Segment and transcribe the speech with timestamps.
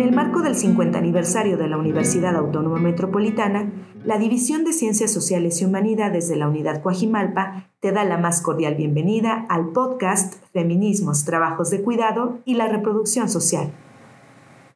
[0.00, 3.70] En el marco del 50 aniversario de la Universidad Autónoma Metropolitana,
[4.02, 8.40] la División de Ciencias Sociales y Humanidades de la Unidad Coajimalpa te da la más
[8.40, 13.72] cordial bienvenida al podcast Feminismos, Trabajos de Cuidado y la Reproducción Social.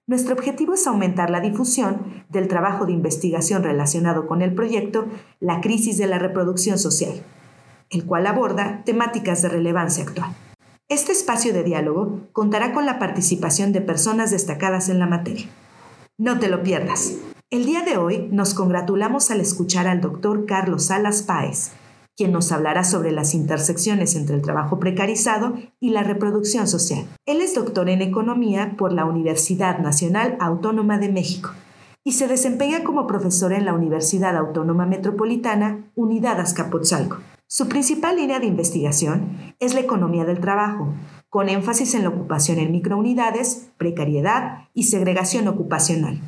[0.07, 5.07] Nuestro objetivo es aumentar la difusión del trabajo de investigación relacionado con el proyecto
[5.41, 7.23] La crisis de la reproducción social,
[7.89, 10.35] el cual aborda temáticas de relevancia actual.
[10.91, 15.47] Este espacio de diálogo contará con la participación de personas destacadas en la materia.
[16.19, 17.17] No te lo pierdas.
[17.51, 21.73] El día de hoy nos congratulamos al escuchar al doctor Carlos Salas Páez,
[22.19, 27.07] quien nos hablará sobre las intersecciones entre el trabajo precarizado y la reproducción social.
[27.25, 31.51] Él es doctor en economía por la Universidad Nacional Autónoma de México
[32.05, 37.17] y se desempeña como profesor en la Universidad Autónoma Metropolitana Unidad Azcapotzalco.
[37.55, 40.93] Su principal línea de investigación es la economía del trabajo,
[41.31, 46.21] con énfasis en la ocupación en microunidades, precariedad y segregación ocupacional,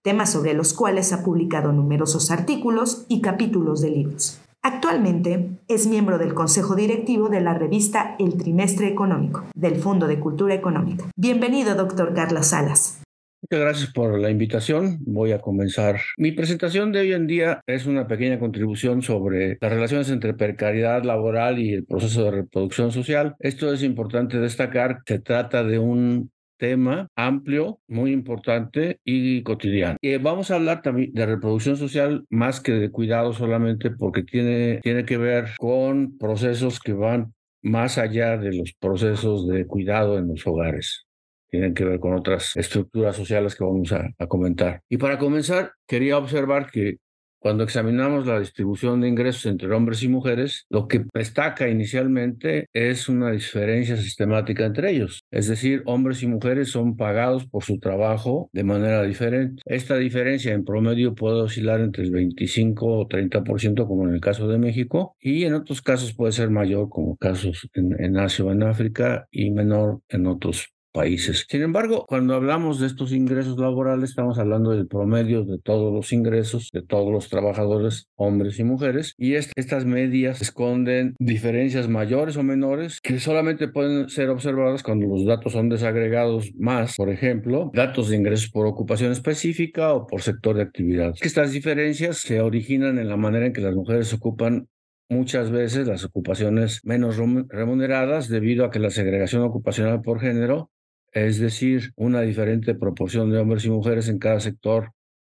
[0.00, 4.40] temas sobre los cuales ha publicado numerosos artículos y capítulos de libros.
[4.62, 10.20] Actualmente es miembro del Consejo Directivo de la revista El Trimestre Económico, del Fondo de
[10.20, 11.04] Cultura Económica.
[11.16, 13.02] Bienvenido, doctor Carlos Salas.
[13.42, 14.98] Muchas gracias por la invitación.
[15.00, 16.00] Voy a comenzar.
[16.16, 21.02] Mi presentación de hoy en día es una pequeña contribución sobre las relaciones entre precariedad
[21.02, 23.34] laboral y el proceso de reproducción social.
[23.40, 25.00] Esto es importante destacar.
[25.06, 29.96] Se trata de un tema amplio, muy importante y cotidiano.
[30.00, 34.78] Y vamos a hablar también de reproducción social más que de cuidado solamente porque tiene,
[34.84, 40.28] tiene que ver con procesos que van más allá de los procesos de cuidado en
[40.28, 41.06] los hogares
[41.52, 44.80] tienen que ver con otras estructuras sociales que vamos a, comentar.
[44.88, 46.96] Y para comenzar, quería observar que
[47.38, 53.08] cuando examinamos la distribución de ingresos entre hombres y mujeres, lo que destaca inicialmente es
[53.08, 55.24] una diferencia sistemática entre ellos.
[55.30, 59.60] Es decir, hombres y mujeres son pagados por su trabajo de manera diferente.
[59.66, 64.46] Esta diferencia en promedio puede oscilar entre el 25 o 30%, como en el caso
[64.46, 68.52] de México, y en otros casos puede ser mayor, como casos en, en Asia o
[68.52, 71.46] en África, y menor en otros países.
[71.48, 76.12] Sin embargo, cuando hablamos de estos ingresos laborales, estamos hablando del promedio de todos los
[76.12, 82.42] ingresos de todos los trabajadores, hombres y mujeres, y estas medias esconden diferencias mayores o
[82.42, 88.08] menores que solamente pueden ser observadas cuando los datos son desagregados más, por ejemplo, datos
[88.08, 91.14] de ingresos por ocupación específica o por sector de actividad.
[91.20, 94.68] Estas diferencias se originan en la manera en que las mujeres ocupan
[95.08, 100.70] muchas veces las ocupaciones menos remuneradas debido a que la segregación ocupacional por género
[101.12, 104.92] es decir, una diferente proporción de hombres y mujeres en cada sector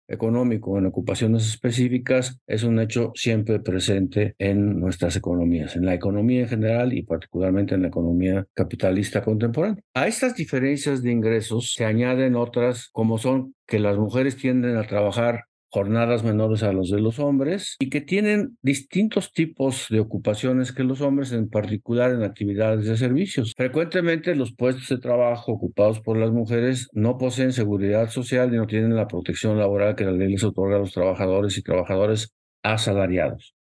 [0.08, 6.42] económico en ocupaciones específicas es un hecho siempre presente en nuestras economías, en la economía
[6.42, 9.82] en general y particularmente en la economía capitalista contemporánea.
[9.94, 14.86] A estas diferencias de ingresos se añaden otras como son que las mujeres tienden a
[14.86, 20.72] trabajar jornadas menores a los de los hombres y que tienen distintos tipos de ocupaciones
[20.72, 23.52] que los hombres, en particular en actividades de servicios.
[23.56, 28.66] Frecuentemente los puestos de trabajo ocupados por las mujeres no poseen seguridad social y no
[28.66, 33.57] tienen la protección laboral que la ley les otorga a los trabajadores y trabajadores asalariados.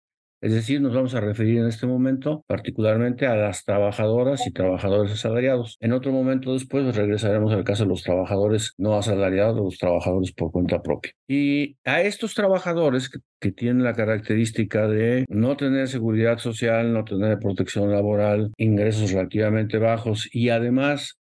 [0.42, 5.12] Es decir, nos vamos a referir en este momento particularmente a las trabajadoras y trabajadores
[5.12, 5.76] asalariados.
[5.78, 10.50] En otro momento después regresaremos al caso de los trabajadores no asalariados, los trabajadores por
[10.50, 11.12] cuenta propia.
[11.28, 17.04] Y a estos trabajadores que, que tienen la característica de no tener seguridad social, no
[17.04, 21.18] tener protección laboral, ingresos relativamente bajos y además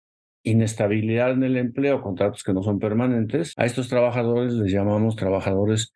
[0.45, 5.93] inestabilidad en el empleo, contratos que no son permanentes, a estos trabajadores les llamamos trabajadores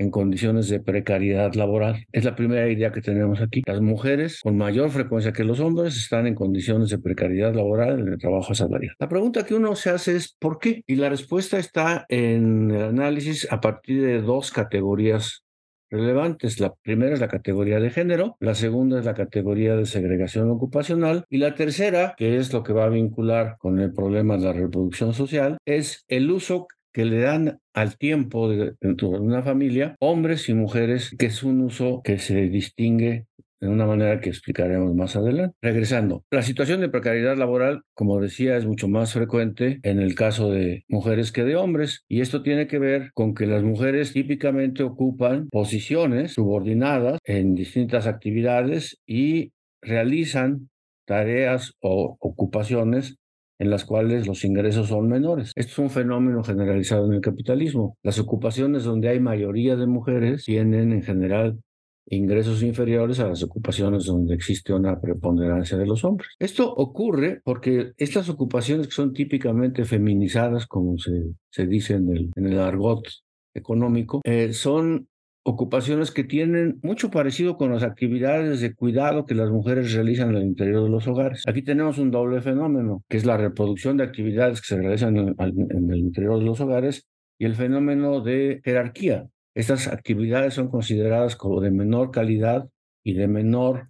[0.00, 2.06] en condiciones de precariedad laboral.
[2.10, 3.62] Es la primera idea que tenemos aquí.
[3.66, 8.08] Las mujeres, con mayor frecuencia que los hombres, están en condiciones de precariedad laboral en
[8.08, 8.96] el trabajo asalariado.
[8.98, 10.82] La pregunta que uno se hace es ¿por qué?
[10.86, 15.44] Y la respuesta está en el análisis a partir de dos categorías
[15.90, 16.60] relevantes.
[16.60, 21.24] La primera es la categoría de género, la segunda es la categoría de segregación ocupacional
[21.28, 24.52] y la tercera, que es lo que va a vincular con el problema de la
[24.54, 30.48] reproducción social, es el uso que le dan al tiempo dentro de una familia, hombres
[30.48, 33.26] y mujeres, que es un uso que se distingue
[33.60, 35.54] de una manera que explicaremos más adelante.
[35.60, 40.50] Regresando, la situación de precariedad laboral, como decía, es mucho más frecuente en el caso
[40.50, 44.82] de mujeres que de hombres, y esto tiene que ver con que las mujeres típicamente
[44.82, 49.52] ocupan posiciones subordinadas en distintas actividades y
[49.82, 50.70] realizan
[51.06, 53.16] tareas o ocupaciones
[53.60, 55.52] en las cuales los ingresos son menores.
[55.54, 57.96] Esto es un fenómeno generalizado en el capitalismo.
[58.02, 61.60] Las ocupaciones donde hay mayoría de mujeres tienen en general
[62.06, 66.30] ingresos inferiores a las ocupaciones donde existe una preponderancia de los hombres.
[66.38, 72.30] Esto ocurre porque estas ocupaciones que son típicamente feminizadas, como se, se dice en el,
[72.34, 73.06] en el argot
[73.54, 75.06] económico, eh, son
[75.50, 80.36] ocupaciones que tienen mucho parecido con las actividades de cuidado que las mujeres realizan en
[80.36, 81.44] el interior de los hogares.
[81.46, 85.34] Aquí tenemos un doble fenómeno, que es la reproducción de actividades que se realizan en,
[85.38, 87.06] el interior de los hogares
[87.38, 89.28] y el fenómeno de jerarquía.
[89.54, 92.68] Estas actividades son consideradas como de menor calidad
[93.02, 93.89] y de menor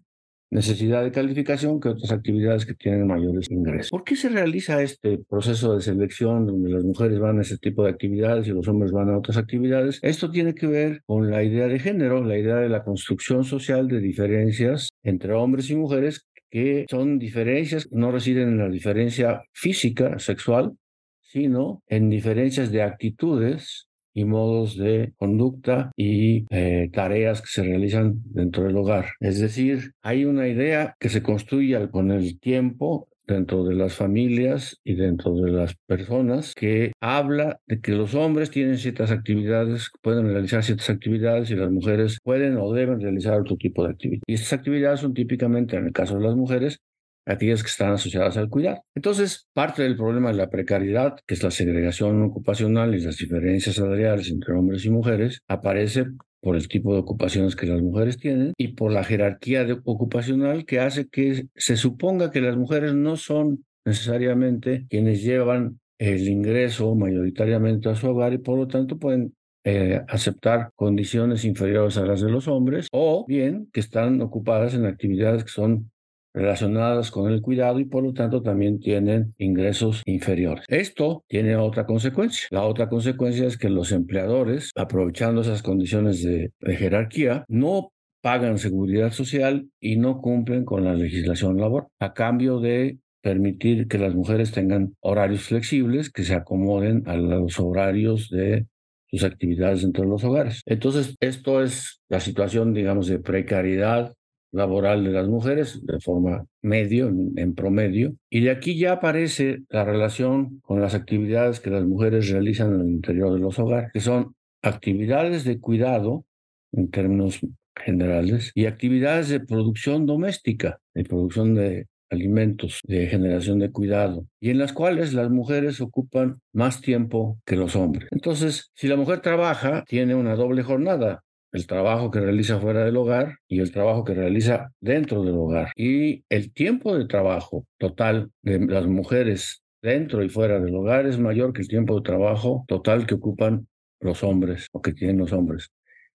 [0.51, 3.91] necesidad de calificación que otras actividades que tienen mayores ingresos.
[3.91, 7.85] ¿Por qué se realiza este proceso de selección donde las mujeres van a ese tipo
[7.85, 10.01] de actividades y los hombres van a otras actividades?
[10.03, 13.89] Esto tiene que ver con la idea de género, la idea de la construcción social
[13.89, 20.19] de diferencias entre hombres y mujeres que son diferencias, no residen en la diferencia física,
[20.19, 20.73] sexual,
[21.21, 28.21] sino en diferencias de actitudes y modos de conducta y eh, tareas que se realizan
[28.25, 29.07] dentro del hogar.
[29.21, 34.81] Es decir, hay una idea que se construye con el tiempo dentro de las familias
[34.85, 40.27] y dentro de las personas que habla de que los hombres tienen ciertas actividades, pueden
[40.27, 44.23] realizar ciertas actividades y las mujeres pueden o deben realizar otro tipo de actividades.
[44.27, 46.81] Y estas actividades son típicamente, en el caso de las mujeres,
[47.27, 48.83] aquellas que están asociadas al cuidado.
[48.95, 53.77] Entonces, parte del problema de la precariedad, que es la segregación ocupacional y las diferencias
[53.77, 56.07] salariales entre hombres y mujeres, aparece
[56.41, 60.81] por el tipo de ocupaciones que las mujeres tienen y por la jerarquía ocupacional que
[60.81, 67.91] hace que se suponga que las mujeres no son necesariamente quienes llevan el ingreso mayoritariamente
[67.91, 69.35] a su hogar y por lo tanto pueden
[69.65, 74.87] eh, aceptar condiciones inferiores a las de los hombres o bien que están ocupadas en
[74.87, 75.91] actividades que son
[76.33, 80.65] relacionadas con el cuidado y por lo tanto también tienen ingresos inferiores.
[80.69, 82.47] Esto tiene otra consecuencia.
[82.51, 87.93] La otra consecuencia es que los empleadores, aprovechando esas condiciones de, jerarquía, no
[88.23, 93.99] pagan seguridad social y no cumplen con la legislación laboral a cambio de permitir que
[93.99, 98.67] las mujeres tengan horarios flexibles que se acomoden a los horarios de
[99.11, 100.63] sus actividades dentro de los hogares.
[100.67, 104.15] Entonces, esto es la situación, digamos, de precariedad
[104.53, 109.85] laboral de las mujeres de forma medio, en, promedio, y de aquí ya aparece la
[109.85, 114.01] relación con las actividades que las mujeres realizan en el interior de los hogares, que
[114.01, 116.25] son actividades de cuidado
[116.73, 117.41] en términos
[117.77, 124.51] generales y actividades de producción doméstica, de producción de alimentos, de generación de cuidado, y
[124.51, 128.09] en las cuales las mujeres ocupan más tiempo que los hombres.
[128.11, 132.97] Entonces, si la mujer trabaja, tiene una doble jornada, el trabajo que realiza fuera del
[132.97, 135.73] hogar y el trabajo que realiza dentro del hogar.
[135.77, 141.19] Y el tiempo de trabajo total de las mujeres dentro y fuera del hogar es
[141.19, 143.67] mayor que el tiempo de trabajo total que ocupan
[144.01, 145.71] los hombres o que tienen los hombres.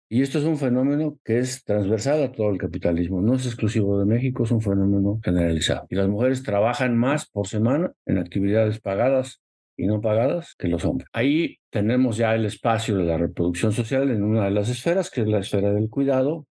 [0.08, 3.98] Y esto es un fenómeno que es transversal a todo el capitalismo, no es exclusivo
[3.98, 5.88] de México, es un fenómeno generalizado.
[5.90, 9.42] Y las mujeres trabajan más por semana en actividades pagadas
[9.78, 11.08] y no pagadas que los hombres.
[11.14, 15.22] Ahí tenemos ya el espacio de la reproducción social en una de las esferas, que
[15.22, 16.48] es la esfera del cuidado,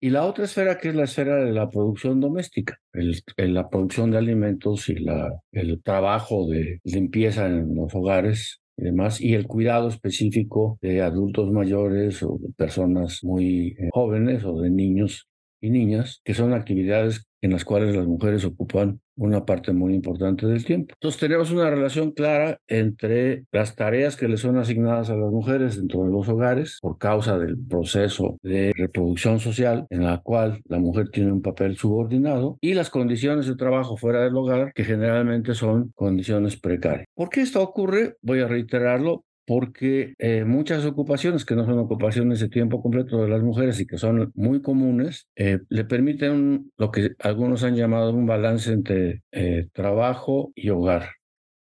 [0.00, 4.10] y la otra esfera que es la esfera de la producción doméstica, el, la producción
[4.10, 9.46] de alimentos y la, el trabajo de limpieza en los hogares y demás, y el
[9.46, 15.28] cuidado específico de adultos mayores o de personas muy eh, jóvenes o de niños
[15.60, 20.46] y niñas, que son actividades en las cuales las mujeres ocupan una parte muy importante
[20.46, 20.94] del tiempo.
[20.94, 25.76] Entonces tenemos una relación clara entre las tareas que le son asignadas a las mujeres
[25.76, 30.78] dentro de los hogares por causa del proceso de reproducción social en la cual la
[30.78, 35.54] mujer tiene un papel subordinado y las condiciones de trabajo fuera del hogar que generalmente
[35.54, 37.06] son condiciones precarias.
[37.14, 38.16] ¿Por qué esto ocurre?
[38.20, 43.28] Voy a reiterarlo porque eh, muchas ocupaciones que no son ocupaciones de tiempo completo de
[43.28, 48.12] las mujeres y que son muy comunes, eh, le permiten lo que algunos han llamado
[48.12, 51.10] un balance entre eh, trabajo y hogar.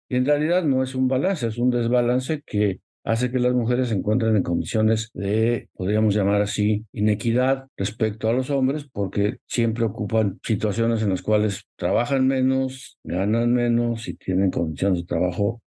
[0.09, 3.89] Y en realidad no es un balance, es un desbalance que hace que las mujeres
[3.89, 9.83] se encuentren en condiciones de, podríamos llamar así, inequidad respecto a los hombres, porque siempre
[9.83, 15.62] ocupan situaciones en las cuales trabajan menos, ganan menos y tienen condiciones de trabajo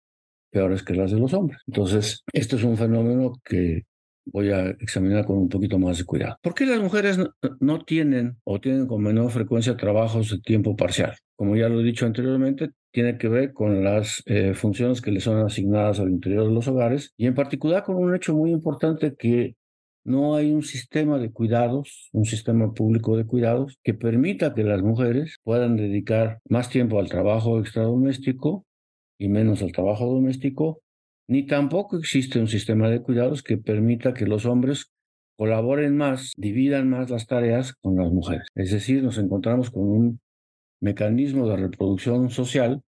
[0.56, 1.60] peores que las de los hombres.
[1.66, 3.82] Entonces, esto es un fenómeno que
[4.24, 6.38] voy a examinar con un poquito más de cuidado.
[6.42, 7.18] ¿Por qué las mujeres
[7.60, 11.14] no, tienen o tienen con menor frecuencia trabajos de tiempo parcial?
[11.36, 15.24] Como ya lo he dicho anteriormente, tiene que ver con las eh, funciones que les
[15.24, 19.14] son asignadas al interior de los hogares y en particular con un hecho muy importante
[19.14, 19.56] que
[20.04, 24.80] no hay un sistema de cuidados, un sistema público de cuidados que permita que las
[24.80, 28.64] mujeres puedan dedicar más tiempo al trabajo extradoméstico
[29.18, 30.82] y menos al trabajo doméstico,
[31.28, 34.92] ni tampoco existe un sistema de cuidados que permita que los hombres
[35.36, 38.46] colaboren más, dividan más las tareas con las mujeres.
[38.54, 40.20] Es decir, nos encontramos con un
[40.80, 42.82] mecanismo de reproducción social,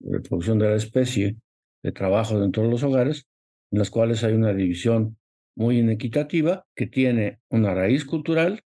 [0.00, 1.36] reproducción de la especie,
[1.82, 3.26] de trabajo dentro de los hogares,
[3.70, 5.16] en las cuales hay una división
[5.56, 8.62] muy inequitativa que tiene una raíz cultural,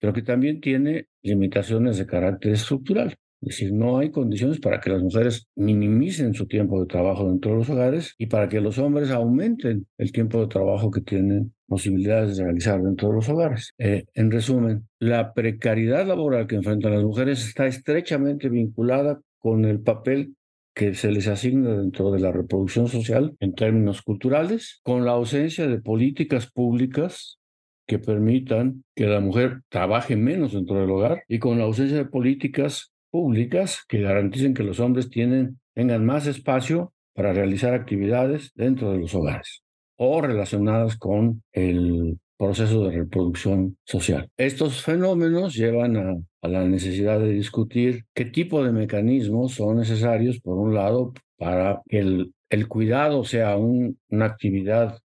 [0.00, 3.16] pero que también tiene limitaciones de carácter estructural.
[3.42, 7.52] Es decir, no hay condiciones para que las mujeres minimicen su tiempo de trabajo dentro
[7.52, 11.52] de los hogares y para que los hombres aumenten el tiempo de trabajo que tienen
[11.66, 13.72] posibilidades de realizar dentro de los hogares.
[13.78, 19.80] Eh, en resumen, la precariedad laboral que enfrentan las mujeres está estrechamente vinculada con el
[19.80, 20.34] papel
[20.74, 25.66] que se les asigna dentro de la reproducción social en términos culturales, con la ausencia
[25.66, 27.38] de políticas públicas
[27.86, 32.04] que permitan que la mujer trabaje menos dentro del hogar y con la ausencia de
[32.04, 38.98] políticas públicas que garanticen que los hombres tengan más espacio para realizar actividades dentro de
[38.98, 39.62] los hogares
[39.96, 44.28] o relacionadas con el proceso de reproducción social.
[44.36, 50.58] Estos fenómenos llevan a, la necesidad de discutir qué tipo de mecanismos son necesarios, por
[50.58, 54.98] un lado, para que el, el cuidado sea una actividad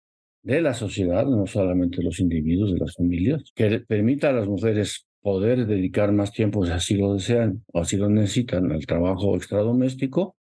[0.43, 4.47] de la sociedad, no solamente de los individuos, de las familias, que permita a las
[4.47, 9.35] mujeres poder dedicar más tiempo, si así lo desean o así lo necesitan, al trabajo
[9.35, 10.35] extradoméstico,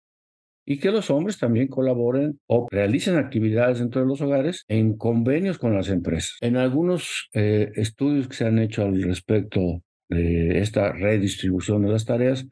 [0.66, 5.58] y que los hombres también colaboren o realicen actividades dentro de los hogares en convenios
[5.58, 6.36] con las empresas.
[6.40, 12.04] En algunos eh, estudios que se han hecho al respecto de esta redistribución de las
[12.04, 12.46] tareas,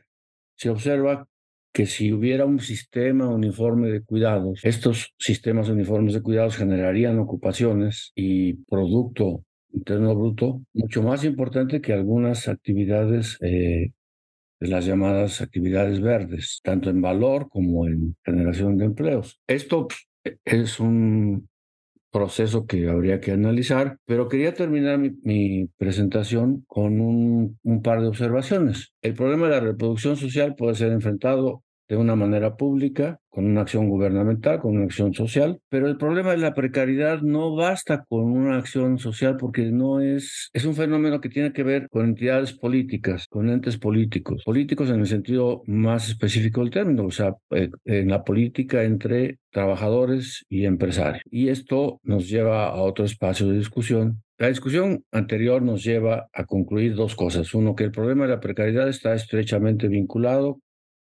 [0.56, 1.28] se observa
[1.73, 8.11] que si hubiera un sistema uniforme de cuidados, estos sistemas uniformes de cuidados generarían ocupaciones
[8.16, 13.93] y producto interno bruto mucho más importante que algunas actividades eh,
[14.61, 19.41] de las llamadas actividades verdes, tanto en valor como en generación de empleos.
[19.47, 21.49] Esto pues, es un
[22.11, 28.09] proceso que habría que analizar, pero quería terminar mi, presentación con un, un, par de
[28.09, 28.93] observaciones.
[29.03, 33.62] El problema de la reproducción social puede ser enfrentado de una manera pública, con una
[33.62, 38.25] acción gubernamental, con una acción social, pero el problema de la precariedad no basta con
[38.25, 42.52] una acción social porque no es, es un fenómeno que tiene que ver con entidades
[42.52, 47.71] políticas, con entes políticos, políticos en el sentido más específico del término, o sea, eh,
[47.85, 51.23] en la política entre trabajadores y empresarios.
[51.30, 56.45] Y esto nos lleva a otro espacio de discusión la discusión anterior nos lleva a
[56.45, 57.54] concluir dos cosas.
[57.54, 60.61] Uno, que el problema de la precariedad está estrechamente vinculado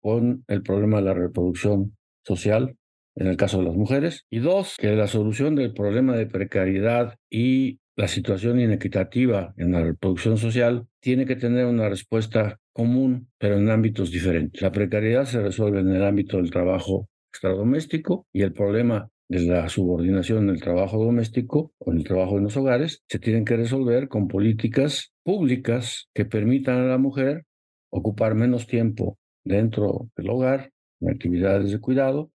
[0.06, 2.76] con el problema de la reproducción social
[3.16, 4.24] en el caso de las mujeres.
[4.30, 9.82] Y dos, que la solución del problema de precariedad y la situación inequitativa en la
[9.82, 14.62] reproducción social tiene que tener una respuesta común, pero en ámbitos diferentes.
[14.62, 19.68] La precariedad se resuelve en el ámbito del trabajo extradoméstico y el problema de la
[19.68, 23.56] subordinación en el trabajo doméstico o en el trabajo en los hogares se tienen que
[23.56, 27.42] resolver con políticas públicas que permitan a la mujer
[27.90, 32.30] ocupar menos tiempo dentro del hogar, en actividades de cuidado,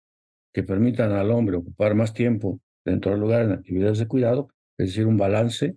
[0.53, 4.49] que permitan al hombre ocupar más tiempo dentro del hogar en actividades de cuidado,
[4.79, 5.77] es decir, un balance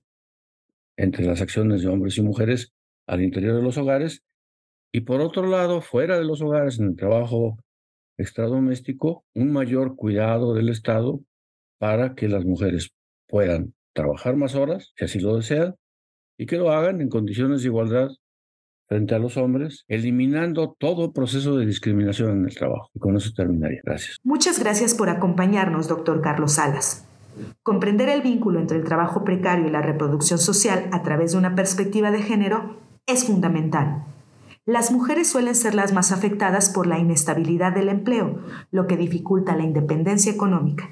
[0.98, 2.74] entre las acciones de hombres y mujeres
[3.08, 4.24] al interior de los hogares,
[4.92, 7.58] y por otro lado, fuera de los hogares, en el trabajo
[8.18, 11.22] extradoméstico, un mayor cuidado del Estado
[11.80, 12.92] para que las mujeres
[13.28, 15.76] puedan trabajar más horas, si así lo desean,
[16.38, 18.10] y que lo hagan en condiciones de igualdad
[18.92, 22.90] frente a los hombres, eliminando todo proceso de discriminación en el trabajo.
[22.94, 23.80] Y con eso terminaría.
[23.86, 24.18] Gracias.
[24.22, 27.08] Muchas gracias por acompañarnos, doctor Carlos Salas.
[27.64, 31.56] Comprender el vínculo entre el trabajo precario y la reproducción social a través de una
[31.56, 32.76] perspectiva de género
[33.08, 34.04] es fundamental.
[34.66, 39.56] Las mujeres suelen ser las más afectadas por la inestabilidad del empleo, lo que dificulta
[39.56, 40.90] la independencia económica.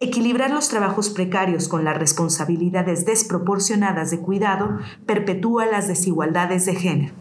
[0.00, 7.14] Equilibrar los trabajos precarios con las responsabilidades desproporcionadas de cuidado perpetúa las desigualdades de género.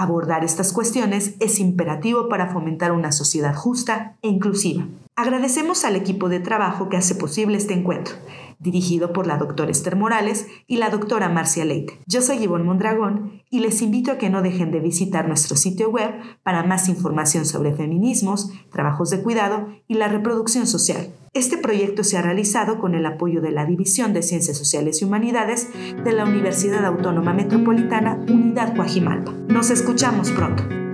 [0.00, 4.86] Abordar estas cuestiones es imperativo para fomentar una sociedad justa e inclusiva.
[5.16, 8.14] Agradecemos al equipo de trabajo que hace posible este encuentro,
[8.60, 11.98] dirigido por la doctora Esther Morales y la doctora Marcia Leite.
[12.06, 15.90] Yo soy Ivonne Mondragón y les invito a que no dejen de visitar nuestro sitio
[15.90, 16.14] web
[16.44, 21.08] para más información sobre feminismos, trabajos de cuidado y la reproducción social.
[21.38, 25.04] Este proyecto se ha realizado con el apoyo de la División de Ciencias Sociales y
[25.04, 25.68] Humanidades
[26.02, 29.30] de la Universidad Autónoma Metropolitana Unidad Coajimalpa.
[29.46, 30.87] Nos escuchamos pronto.